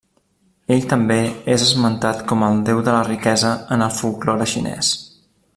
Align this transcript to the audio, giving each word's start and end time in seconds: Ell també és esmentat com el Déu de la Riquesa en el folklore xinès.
Ell 0.75 0.87
també 0.93 1.17
és 1.57 1.67
esmentat 1.67 2.25
com 2.33 2.47
el 2.49 2.57
Déu 2.71 2.83
de 2.89 2.97
la 2.99 3.05
Riquesa 3.13 3.55
en 3.77 3.89
el 3.89 3.97
folklore 4.03 4.53
xinès. 4.57 4.95